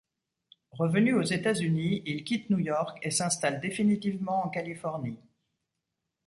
[0.71, 5.19] Revenu aux États-Unis, il quitte New York et s'installe définitivement en Californie.